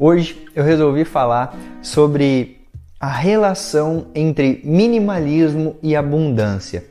[0.00, 2.60] Hoje eu resolvi falar sobre
[3.00, 6.84] a relação entre minimalismo e abundância.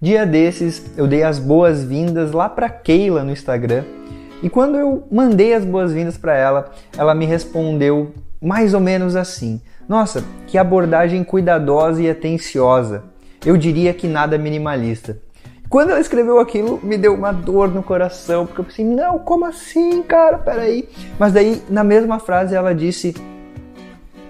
[0.00, 3.84] Dia desses eu dei as boas-vindas lá para Keila no Instagram
[4.42, 9.60] e quando eu mandei as boas-vindas para ela, ela me respondeu mais ou menos assim:
[9.88, 13.04] Nossa, que abordagem cuidadosa e atenciosa.
[13.46, 15.16] Eu diria que nada minimalista.
[15.72, 19.46] Quando ela escreveu aquilo, me deu uma dor no coração, porque eu pensei, não, como
[19.46, 20.36] assim, cara?
[20.36, 20.86] Peraí.
[21.18, 23.16] Mas daí, na mesma frase, ela disse: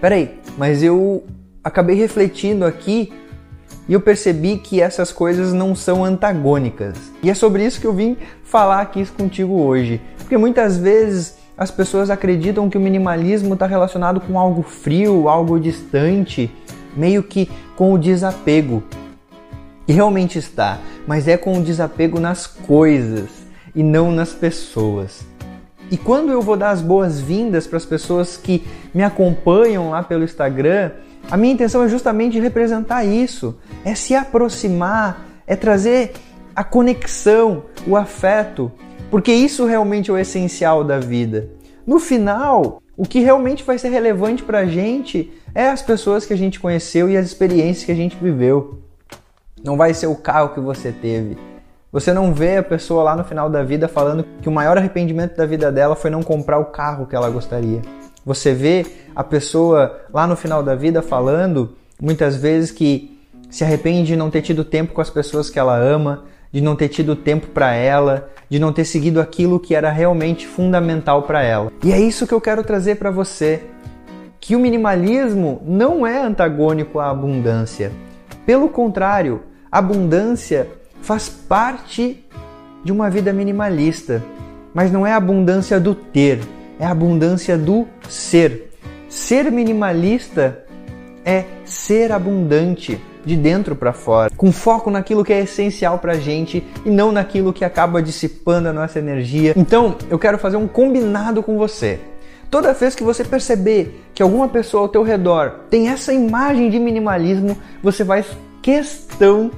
[0.00, 1.24] Peraí, mas eu
[1.64, 3.12] acabei refletindo aqui
[3.88, 6.96] e eu percebi que essas coisas não são antagônicas.
[7.24, 10.00] E é sobre isso que eu vim falar aqui contigo hoje.
[10.18, 15.58] Porque muitas vezes as pessoas acreditam que o minimalismo está relacionado com algo frio, algo
[15.58, 16.48] distante,
[16.96, 18.84] meio que com o desapego.
[19.92, 23.28] Realmente está, mas é com o desapego nas coisas
[23.74, 25.22] e não nas pessoas.
[25.90, 30.24] E quando eu vou dar as boas-vindas para as pessoas que me acompanham lá pelo
[30.24, 30.92] Instagram,
[31.30, 36.12] a minha intenção é justamente representar isso, é se aproximar, é trazer
[36.56, 38.72] a conexão, o afeto,
[39.10, 41.50] porque isso realmente é o essencial da vida.
[41.86, 46.32] No final, o que realmente vai ser relevante para a gente é as pessoas que
[46.32, 48.81] a gente conheceu e as experiências que a gente viveu.
[49.64, 51.38] Não vai ser o carro que você teve.
[51.92, 55.36] Você não vê a pessoa lá no final da vida falando que o maior arrependimento
[55.36, 57.80] da vida dela foi não comprar o carro que ela gostaria.
[58.24, 63.20] Você vê a pessoa lá no final da vida falando muitas vezes que
[63.50, 66.74] se arrepende de não ter tido tempo com as pessoas que ela ama, de não
[66.74, 71.42] ter tido tempo para ela, de não ter seguido aquilo que era realmente fundamental para
[71.42, 71.70] ela.
[71.84, 73.62] E é isso que eu quero trazer para você,
[74.40, 77.92] que o minimalismo não é antagônico à abundância.
[78.44, 80.68] Pelo contrário, abundância
[81.00, 82.22] faz parte
[82.84, 84.22] de uma vida minimalista,
[84.74, 86.40] mas não é a abundância do ter,
[86.78, 88.70] é a abundância do ser.
[89.08, 90.64] Ser minimalista
[91.24, 96.18] é ser abundante de dentro para fora, com foco naquilo que é essencial para a
[96.18, 99.54] gente e não naquilo que acaba dissipando a nossa energia.
[99.56, 101.98] Então, eu quero fazer um combinado com você.
[102.50, 106.78] Toda vez que você perceber que alguma pessoa ao teu redor tem essa imagem de
[106.78, 108.22] minimalismo, você vai
[108.62, 109.50] questão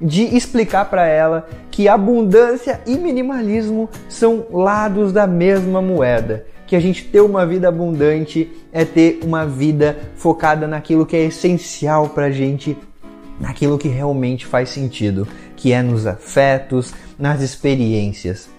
[0.00, 6.46] de explicar para ela que abundância e minimalismo são lados da mesma moeda.
[6.66, 11.24] Que a gente ter uma vida abundante é ter uma vida focada naquilo que é
[11.24, 12.76] essencial para a gente,
[13.40, 15.26] naquilo que realmente faz sentido,
[15.56, 18.50] que é nos afetos, nas experiências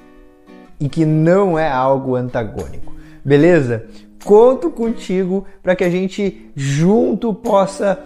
[0.79, 2.93] e que não é algo antagônico.
[3.23, 3.85] Beleza?
[4.23, 7.99] Conto contigo para que a gente junto possa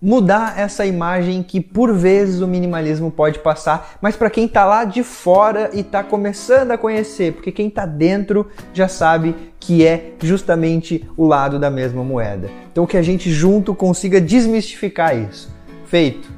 [0.00, 4.84] mudar essa imagem que por vezes o minimalismo pode passar, mas para quem está lá
[4.84, 10.12] de fora e está começando a conhecer, porque quem está dentro já sabe que é
[10.22, 12.48] justamente o lado da mesma moeda.
[12.70, 15.52] Então que a gente junto consiga desmistificar isso.
[15.86, 16.37] Feito.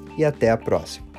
[0.17, 1.10] e até a próxima.